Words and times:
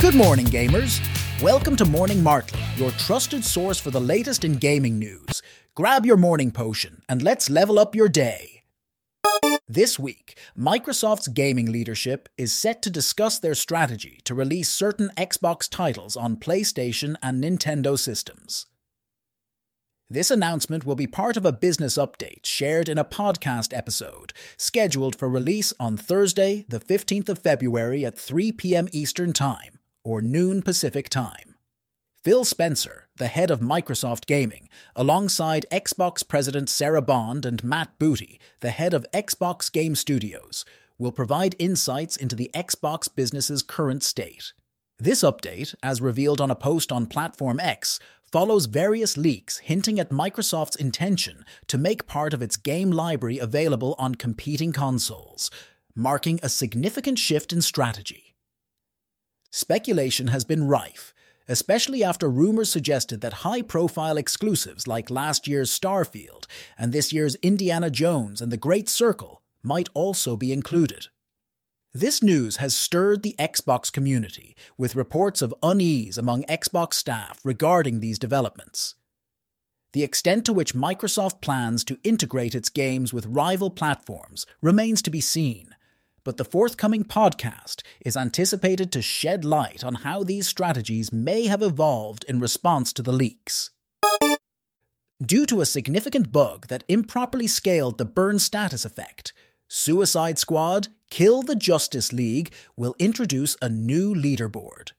Good 0.00 0.14
morning, 0.14 0.46
gamers. 0.46 0.98
Welcome 1.42 1.76
to 1.76 1.84
Morning 1.84 2.22
Martlet, 2.22 2.78
your 2.78 2.90
trusted 2.92 3.44
source 3.44 3.78
for 3.78 3.90
the 3.90 4.00
latest 4.00 4.44
in 4.44 4.56
gaming 4.56 4.98
news. 4.98 5.42
Grab 5.74 6.06
your 6.06 6.16
morning 6.16 6.50
potion 6.50 7.02
and 7.06 7.20
let's 7.20 7.50
level 7.50 7.78
up 7.78 7.94
your 7.94 8.08
day. 8.08 8.62
This 9.68 9.98
week, 9.98 10.38
Microsoft's 10.58 11.28
gaming 11.28 11.70
leadership 11.70 12.30
is 12.38 12.50
set 12.50 12.80
to 12.80 12.88
discuss 12.88 13.38
their 13.38 13.54
strategy 13.54 14.22
to 14.24 14.34
release 14.34 14.70
certain 14.70 15.10
Xbox 15.18 15.68
titles 15.68 16.16
on 16.16 16.38
PlayStation 16.38 17.16
and 17.22 17.44
Nintendo 17.44 17.98
systems. 17.98 18.64
This 20.08 20.30
announcement 20.30 20.86
will 20.86 20.96
be 20.96 21.06
part 21.06 21.36
of 21.36 21.44
a 21.44 21.52
business 21.52 21.98
update 21.98 22.46
shared 22.46 22.88
in 22.88 22.96
a 22.96 23.04
podcast 23.04 23.76
episode, 23.76 24.32
scheduled 24.56 25.14
for 25.14 25.28
release 25.28 25.74
on 25.78 25.98
Thursday, 25.98 26.64
the 26.70 26.80
15th 26.80 27.28
of 27.28 27.38
February 27.40 28.06
at 28.06 28.18
3 28.18 28.50
p.m. 28.52 28.88
Eastern 28.92 29.34
Time, 29.34 29.78
or 30.04 30.22
noon 30.22 30.62
Pacific 30.62 31.08
Time. 31.08 31.54
Phil 32.22 32.44
Spencer, 32.44 33.08
the 33.16 33.28
head 33.28 33.50
of 33.50 33.60
Microsoft 33.60 34.26
Gaming, 34.26 34.68
alongside 34.94 35.64
Xbox 35.72 36.26
President 36.26 36.68
Sarah 36.68 37.00
Bond 37.00 37.46
and 37.46 37.64
Matt 37.64 37.98
Booty, 37.98 38.38
the 38.60 38.70
head 38.70 38.92
of 38.92 39.06
Xbox 39.12 39.72
Game 39.72 39.94
Studios, 39.94 40.66
will 40.98 41.12
provide 41.12 41.56
insights 41.58 42.16
into 42.16 42.36
the 42.36 42.50
Xbox 42.54 43.08
business's 43.14 43.62
current 43.62 44.02
state. 44.02 44.52
This 44.98 45.22
update, 45.22 45.74
as 45.82 46.02
revealed 46.02 46.42
on 46.42 46.50
a 46.50 46.54
post 46.54 46.92
on 46.92 47.06
Platform 47.06 47.58
X, 47.58 47.98
follows 48.30 48.66
various 48.66 49.16
leaks 49.16 49.56
hinting 49.58 49.98
at 49.98 50.10
Microsoft's 50.10 50.76
intention 50.76 51.44
to 51.68 51.78
make 51.78 52.06
part 52.06 52.34
of 52.34 52.42
its 52.42 52.58
game 52.58 52.90
library 52.90 53.38
available 53.38 53.94
on 53.98 54.14
competing 54.14 54.72
consoles, 54.72 55.50
marking 55.94 56.38
a 56.42 56.50
significant 56.50 57.18
shift 57.18 57.50
in 57.50 57.62
strategy. 57.62 58.29
Speculation 59.70 60.26
has 60.26 60.44
been 60.44 60.66
rife, 60.66 61.14
especially 61.46 62.02
after 62.02 62.28
rumors 62.28 62.72
suggested 62.72 63.20
that 63.20 63.44
high 63.44 63.62
profile 63.62 64.16
exclusives 64.16 64.88
like 64.88 65.10
last 65.10 65.46
year's 65.46 65.70
Starfield 65.70 66.46
and 66.76 66.92
this 66.92 67.12
year's 67.12 67.36
Indiana 67.36 67.88
Jones 67.88 68.40
and 68.40 68.50
the 68.50 68.56
Great 68.56 68.88
Circle 68.88 69.42
might 69.62 69.88
also 69.94 70.36
be 70.36 70.52
included. 70.52 71.06
This 71.94 72.20
news 72.20 72.56
has 72.56 72.74
stirred 72.74 73.22
the 73.22 73.36
Xbox 73.38 73.92
community, 73.92 74.56
with 74.76 74.96
reports 74.96 75.40
of 75.40 75.54
unease 75.62 76.18
among 76.18 76.42
Xbox 76.46 76.94
staff 76.94 77.38
regarding 77.44 78.00
these 78.00 78.18
developments. 78.18 78.96
The 79.92 80.02
extent 80.02 80.44
to 80.46 80.52
which 80.52 80.74
Microsoft 80.74 81.40
plans 81.40 81.84
to 81.84 82.00
integrate 82.02 82.56
its 82.56 82.70
games 82.70 83.12
with 83.12 83.26
rival 83.26 83.70
platforms 83.70 84.46
remains 84.60 85.00
to 85.02 85.10
be 85.10 85.20
seen, 85.20 85.69
but 86.30 86.36
the 86.36 86.44
forthcoming 86.44 87.02
podcast 87.02 87.82
is 88.06 88.16
anticipated 88.16 88.92
to 88.92 89.02
shed 89.02 89.44
light 89.44 89.82
on 89.82 89.96
how 89.96 90.22
these 90.22 90.46
strategies 90.46 91.12
may 91.12 91.48
have 91.48 91.60
evolved 91.60 92.24
in 92.28 92.38
response 92.38 92.92
to 92.92 93.02
the 93.02 93.10
leaks. 93.10 93.70
Due 95.20 95.44
to 95.44 95.60
a 95.60 95.66
significant 95.66 96.30
bug 96.30 96.68
that 96.68 96.84
improperly 96.86 97.48
scaled 97.48 97.98
the 97.98 98.04
burn 98.04 98.38
status 98.38 98.84
effect, 98.84 99.32
Suicide 99.66 100.38
Squad 100.38 100.86
Kill 101.10 101.42
the 101.42 101.56
Justice 101.56 102.12
League 102.12 102.52
will 102.76 102.94
introduce 103.00 103.56
a 103.60 103.68
new 103.68 104.14
leaderboard. 104.14 104.92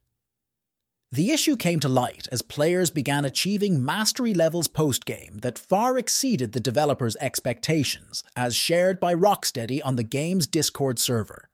The 1.13 1.31
issue 1.31 1.57
came 1.57 1.81
to 1.81 1.89
light 1.89 2.29
as 2.31 2.41
players 2.41 2.89
began 2.89 3.25
achieving 3.25 3.83
mastery 3.83 4.33
levels 4.33 4.69
post-game 4.69 5.39
that 5.41 5.59
far 5.59 5.97
exceeded 5.97 6.53
the 6.53 6.61
developers' 6.61 7.17
expectations, 7.19 8.23
as 8.33 8.55
shared 8.55 8.97
by 8.97 9.13
Rocksteady 9.13 9.81
on 9.83 9.97
the 9.97 10.03
game's 10.03 10.47
Discord 10.47 10.99
server. 10.99 11.49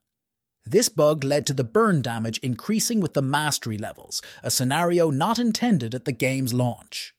This 0.64 0.90
bug 0.90 1.24
led 1.24 1.48
to 1.48 1.54
the 1.54 1.64
burn 1.64 2.04
damage 2.04 2.38
increasing 2.40 3.00
with 3.00 3.16
the 3.16 3.24
mastery 3.24 3.80
levels, 3.80 4.22
a 4.44 4.52
scenario 4.52 5.10
not 5.10 5.40
intended 5.40 5.96
at 5.96 6.06
the 6.06 6.12
game's 6.12 6.54
launch. 6.54 7.16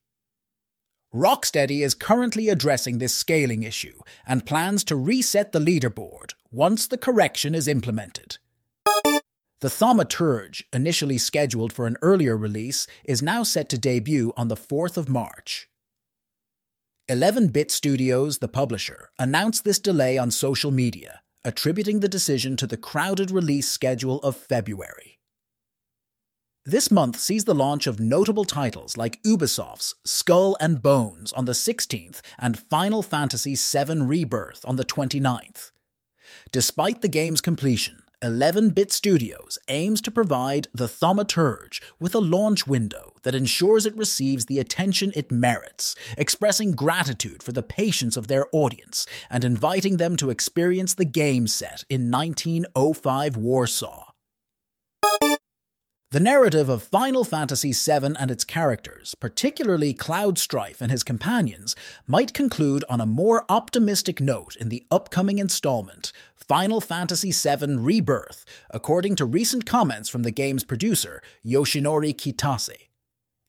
Rocksteady 1.13 1.81
is 1.81 1.95
currently 1.95 2.49
addressing 2.49 2.99
this 2.99 3.15
scaling 3.15 3.65
issue 3.65 3.99
and 4.25 4.47
plans 4.47 4.85
to 4.85 4.95
reset 4.95 5.51
the 5.51 5.59
leaderboard 5.59 6.35
once 6.53 6.87
the 6.87 6.99
correction 6.99 7.55
is 7.55 7.67
implemented. 7.67 8.39
The 9.61 9.69
Thaumaturge, 9.69 10.63
initially 10.73 11.19
scheduled 11.19 11.73
for 11.73 11.89
an 11.89 11.97
earlier 12.01 12.37
release, 12.37 12.87
is 13.05 13.23
now 13.23 13.43
set 13.43 13.69
to 13.71 13.79
debut 13.79 14.33
on 14.37 14.47
the 14.47 14.57
4th 14.57 14.97
of 14.97 15.09
March. 15.09 15.69
11 17.09 17.49
Bit 17.49 17.73
Studios, 17.73 18.39
the 18.39 18.47
publisher, 18.47 19.11
announced 19.19 19.65
this 19.65 19.81
delay 19.81 20.17
on 20.17 20.31
social 20.31 20.71
media, 20.71 21.23
attributing 21.45 21.99
the 21.99 22.09
decision 22.09 22.57
to 22.57 22.69
the 22.69 22.77
crowded 22.77 23.33
release 23.33 23.69
schedule 23.69 24.21
of 24.21 24.37
February. 24.37 25.19
This 26.65 26.91
month 26.91 27.19
sees 27.19 27.45
the 27.45 27.55
launch 27.55 27.89
of 27.89 27.99
notable 27.99 28.45
titles 28.45 28.97
like 28.97 29.23
Ubisoft's 29.25 29.95
Skull 30.05 30.57
and 30.61 30.83
Bones 30.83 31.33
on 31.33 31.47
the 31.47 31.53
16th 31.53 32.21
and 32.39 32.59
Final 32.59 33.03
Fantasy 33.03 33.57
VII 33.57 34.03
Rebirth 34.03 34.65
on 34.65 34.77
the 34.77 34.85
29th. 34.85 35.73
Despite 36.53 37.01
the 37.01 37.09
game's 37.09 37.41
completion, 37.41 38.03
11 38.21 38.71
Bit 38.71 38.91
Studios 38.91 39.61
aims 39.69 40.01
to 40.01 40.11
provide 40.11 40.67
the 40.75 40.89
Thaumaturge 40.89 41.81
with 42.01 42.17
a 42.17 42.19
launch 42.19 42.67
window 42.67 43.15
that 43.23 43.35
ensures 43.35 43.87
it 43.87 43.97
receives 43.97 44.47
the 44.47 44.59
attention 44.59 45.13
it 45.15 45.31
merits, 45.31 45.95
expressing 46.17 46.73
gratitude 46.73 47.45
for 47.45 47.53
the 47.53 47.63
patience 47.63 48.17
of 48.17 48.27
their 48.27 48.47
audience 48.51 49.07
and 49.31 49.45
inviting 49.45 49.99
them 49.99 50.17
to 50.17 50.31
experience 50.31 50.95
the 50.95 51.05
game 51.05 51.47
set 51.47 51.85
in 51.89 52.11
1905 52.11 53.37
Warsaw. 53.37 54.07
The 56.11 56.21
narrative 56.21 56.71
of 56.71 56.83
Final 56.83 57.23
Fantasy 57.23 57.73
VII 57.73 58.17
and 58.19 58.31
its 58.31 58.43
characters, 58.43 59.15
particularly 59.15 59.93
Cloud 59.93 60.39
Strife 60.39 60.81
and 60.81 60.91
his 60.91 61.05
companions, 61.05 61.77
might 62.07 62.33
conclude 62.33 62.83
on 62.89 62.99
a 62.99 63.07
more 63.07 63.45
optimistic 63.51 64.19
note 64.19 64.57
in 64.57 64.71
the 64.71 64.87
upcoming 64.91 65.39
installment, 65.39 66.13
Final 66.49 66.81
Fantasy 66.81 67.31
VII 67.31 67.77
Rebirth, 67.77 68.47
according 68.71 69.15
to 69.17 69.27
recent 69.27 69.67
comments 69.67 70.09
from 70.09 70.23
the 70.23 70.31
game's 70.31 70.65
producer, 70.65 71.23
Yoshinori 71.45 72.15
Kitase. 72.15 72.89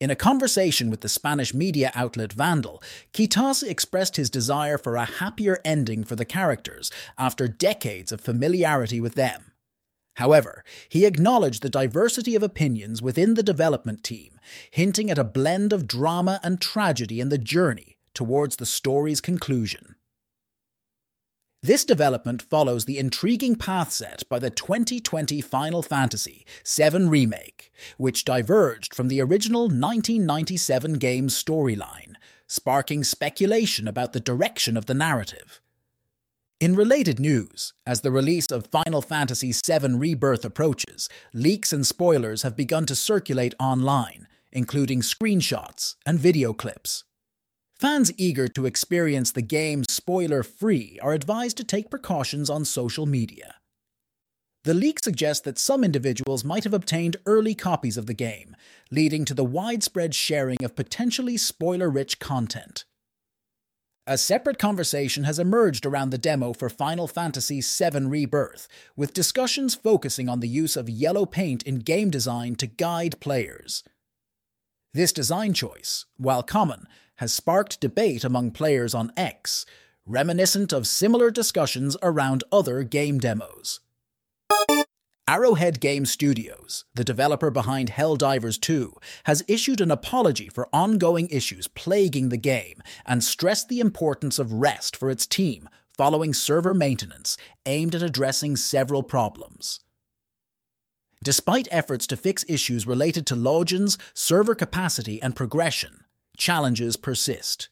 In 0.01 0.09
a 0.09 0.17
conversation 0.17 0.89
with 0.89 0.99
the 0.99 1.07
Spanish 1.07 1.53
media 1.53 1.93
outlet 1.95 2.33
Vandal, 2.33 2.83
Kitase 3.13 3.63
expressed 3.63 4.17
his 4.17 4.29
desire 4.29 4.77
for 4.77 4.97
a 4.97 5.05
happier 5.05 5.61
ending 5.63 6.03
for 6.03 6.17
the 6.17 6.25
characters 6.25 6.91
after 7.17 7.47
decades 7.47 8.11
of 8.11 8.19
familiarity 8.19 8.99
with 8.99 9.16
them. 9.16 9.53
However, 10.17 10.66
he 10.89 11.05
acknowledged 11.05 11.61
the 11.61 11.69
diversity 11.69 12.35
of 12.35 12.43
opinions 12.43 13.01
within 13.01 13.35
the 13.35 13.43
development 13.43 14.03
team, 14.03 14.41
hinting 14.71 15.09
at 15.09 15.17
a 15.17 15.23
blend 15.23 15.71
of 15.71 15.87
drama 15.87 16.41
and 16.43 16.59
tragedy 16.59 17.21
in 17.21 17.29
the 17.29 17.37
journey 17.37 17.95
towards 18.13 18.57
the 18.57 18.66
story's 18.66 19.21
conclusion. 19.21 19.88
This 21.62 21.84
development 21.84 22.42
follows 22.42 22.86
the 22.86 22.97
intriguing 22.97 23.58
path 23.58 23.92
set 23.92 24.24
by 24.30 24.40
the 24.40 24.50
2020 24.50 25.42
Final 25.42 25.81
Fantasy 25.81 26.46
VII 26.66 27.09
Remake, 27.09 27.70
which 27.97 28.24
diverged 28.24 28.96
from 28.96 29.09
the 29.09 29.20
original 29.20 29.64
1997 29.64 30.94
game's 30.94 31.44
storyline, 31.44 32.14
sparking 32.47 33.03
speculation 33.03 33.90
about 33.90 34.14
the 34.14 34.22
direction 34.22 34.78
of 34.78 34.86
the 34.86 34.94
narrative. 34.94 35.59
In 36.62 36.78
related 36.78 37.20
news, 37.20 37.74
as 37.86 38.02
the 38.02 38.12
release 38.12 38.47
of 38.52 38.68
Final 38.68 39.02
Fantasy 39.02 39.52
VII 39.52 39.96
Rebirth 39.96 40.46
approaches, 40.46 41.09
leaks 41.34 41.74
and 41.74 41.86
spoilers 41.86 42.44
have 42.44 42.56
begun 42.56 42.86
to 42.86 42.96
circulate 42.96 43.53
online, 43.59 44.30
including 44.53 45.02
screenshots 45.02 45.96
and 46.06 46.20
video 46.22 46.53
clips. 46.53 47.03
Fans 47.79 48.11
eager 48.17 48.49
to 48.49 48.66
experience 48.66 49.31
the 49.31 49.41
game 49.41 49.85
spoiler 49.87 50.43
free 50.43 50.99
are 51.02 51.14
advised 51.14 51.55
to 51.58 51.64
take 51.64 51.90
precautions 51.90 52.49
on 52.49 52.66
social 52.66 53.05
media. 53.05 53.55
The 54.66 54.73
leak 54.73 54.99
suggests 55.02 55.43
that 55.46 55.58
some 55.58 55.85
individuals 55.85 56.43
might 56.43 56.66
have 56.66 56.73
obtained 56.73 57.16
early 57.26 57.55
copies 57.55 57.96
of 57.96 58.05
the 58.05 58.14
game, 58.14 58.58
leading 58.91 59.23
to 59.23 59.34
the 59.34 59.46
widespread 59.46 60.14
sharing 60.14 60.61
of 60.61 60.76
potentially 60.76 61.37
spoiler 61.37 61.90
rich 61.90 62.20
content. 62.20 62.84
A 64.05 64.17
separate 64.17 64.59
conversation 64.59 65.23
has 65.23 65.40
emerged 65.40 65.85
around 65.85 66.09
the 66.09 66.17
demo 66.17 66.52
for 66.52 66.67
Final 66.67 67.08
Fantasy 67.08 67.61
VII 67.61 68.08
Rebirth, 68.08 68.67
with 68.97 69.14
discussions 69.14 69.73
focusing 69.73 70.28
on 70.28 70.41
the 70.41 70.49
use 70.49 70.76
of 70.76 70.90
yellow 70.90 71.26
paint 71.26 71.64
in 71.64 71.79
game 71.79 72.09
design 72.09 72.55
to 72.55 72.67
guide 72.67 73.22
players. 73.22 73.85
This 74.93 75.14
design 75.14 75.53
choice, 75.53 76.05
while 76.17 76.43
common, 76.43 76.87
has 77.19 77.33
sparked 77.33 77.81
debate 77.81 78.23
among 78.23 78.49
players 78.49 78.95
on 78.95 79.11
X, 79.17 79.66
reminiscent 80.05 80.71
of 80.71 80.87
similar 80.87 81.29
discussions 81.29 81.97
around 82.01 82.45
other 82.49 82.83
game 82.83 83.19
demos. 83.19 83.81
Arrowhead 85.27 85.81
Game 85.81 86.05
Studios, 86.05 86.85
the 86.95 87.03
developer 87.03 87.51
behind 87.51 87.91
Helldivers 87.91 88.59
2, 88.59 88.93
has 89.25 89.43
issued 89.49 89.81
an 89.81 89.91
apology 89.91 90.47
for 90.47 90.69
ongoing 90.71 91.27
issues 91.29 91.67
plaguing 91.67 92.29
the 92.29 92.37
game 92.37 92.81
and 93.05 93.21
stressed 93.21 93.67
the 93.67 93.81
importance 93.81 94.39
of 94.39 94.53
rest 94.53 94.95
for 94.95 95.11
its 95.11 95.27
team 95.27 95.69
following 95.97 96.33
server 96.33 96.73
maintenance 96.73 97.37
aimed 97.66 97.93
at 97.93 98.01
addressing 98.01 98.55
several 98.55 99.03
problems. 99.03 99.81
Despite 101.21 101.67
efforts 101.69 102.07
to 102.07 102.16
fix 102.16 102.45
issues 102.47 102.87
related 102.87 103.27
to 103.27 103.35
logins, 103.35 103.97
server 104.13 104.55
capacity, 104.55 105.21
and 105.21 105.35
progression, 105.35 106.05
challenges 106.40 106.97
persist. 106.97 107.70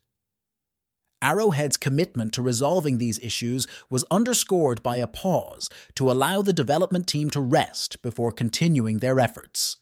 Arrowhead's 1.21 1.77
commitment 1.77 2.31
to 2.33 2.43
resolving 2.43 2.99
these 2.99 3.17
issues 3.19 3.65
was 3.89 4.05
underscored 4.11 4.83
by 4.83 4.97
a 4.97 5.07
pause 5.07 5.67
to 5.95 6.11
allow 6.11 6.43
the 6.43 6.53
development 6.53 7.07
team 7.07 7.31
to 7.31 7.41
rest 7.41 7.99
before 8.03 8.31
continuing 8.31 8.99
their 8.99 9.19
efforts. 9.19 9.77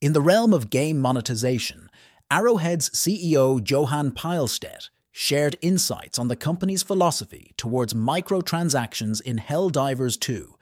In 0.00 0.12
the 0.12 0.20
realm 0.20 0.52
of 0.52 0.68
game 0.68 0.98
monetization, 0.98 1.88
Arrowhead's 2.30 2.90
CEO 2.90 3.60
Johan 3.64 4.10
Pilestedt 4.10 4.88
shared 5.12 5.56
insights 5.62 6.18
on 6.18 6.26
the 6.26 6.34
company's 6.34 6.82
philosophy 6.82 7.52
towards 7.56 7.94
microtransactions 7.94 9.20
in 9.20 9.38
Helldivers 9.38 10.18
2. 10.18 10.53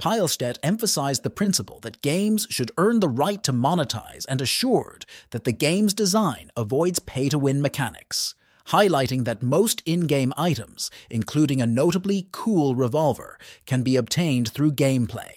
Pilestedt 0.00 0.58
emphasized 0.62 1.24
the 1.24 1.30
principle 1.30 1.80
that 1.80 2.02
games 2.02 2.46
should 2.50 2.70
earn 2.78 3.00
the 3.00 3.08
right 3.08 3.42
to 3.42 3.52
monetize 3.52 4.24
and 4.28 4.40
assured 4.40 5.04
that 5.30 5.42
the 5.42 5.52
game's 5.52 5.92
design 5.92 6.52
avoids 6.56 7.00
pay 7.00 7.28
to 7.28 7.38
win 7.38 7.60
mechanics, 7.60 8.36
highlighting 8.68 9.24
that 9.24 9.42
most 9.42 9.82
in 9.84 10.06
game 10.06 10.32
items, 10.36 10.88
including 11.10 11.60
a 11.60 11.66
notably 11.66 12.28
cool 12.30 12.76
revolver, 12.76 13.38
can 13.66 13.82
be 13.82 13.96
obtained 13.96 14.52
through 14.52 14.70
gameplay. 14.70 15.32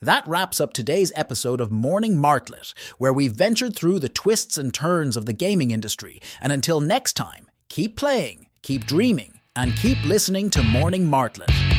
That 0.00 0.28
wraps 0.28 0.60
up 0.60 0.72
today's 0.72 1.10
episode 1.16 1.60
of 1.60 1.72
Morning 1.72 2.14
Martlet, 2.14 2.72
where 2.98 3.12
we 3.12 3.26
ventured 3.26 3.74
through 3.74 3.98
the 3.98 4.08
twists 4.08 4.56
and 4.56 4.72
turns 4.72 5.16
of 5.16 5.26
the 5.26 5.32
gaming 5.32 5.72
industry. 5.72 6.20
And 6.40 6.52
until 6.52 6.80
next 6.80 7.14
time, 7.14 7.48
keep 7.68 7.96
playing, 7.96 8.46
keep 8.62 8.86
dreaming, 8.86 9.40
and 9.56 9.74
keep 9.74 10.00
listening 10.04 10.50
to 10.50 10.62
Morning 10.62 11.08
Martlet. 11.08 11.77